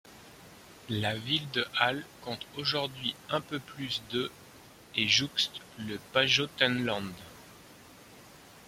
[0.89, 4.31] La ville de Hal compte aujourd’hui un peu plus de
[4.95, 7.13] et jouxte le Pajottenland.